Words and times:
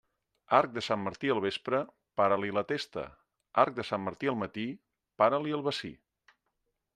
Arc 0.59 0.71
de 0.77 0.81
Sant 0.85 1.01
Martí 1.07 1.29
al 1.33 1.41
vespre, 1.43 1.81
para-li 2.21 2.49
la 2.59 2.63
testa; 2.71 3.03
arc 3.65 3.77
de 3.81 3.87
Sant 3.91 4.03
Martí 4.07 4.33
al 4.33 4.39
matí, 4.45 4.67
para-li 5.25 5.55
el 5.61 5.65
bací. 5.71 5.93